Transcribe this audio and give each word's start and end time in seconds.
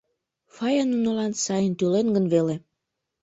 Фая 0.55 0.83
нунылан 0.85 1.33
сайын 1.45 1.73
тӱлен 1.79 2.07
гын 2.15 2.25
веле? 2.33 2.55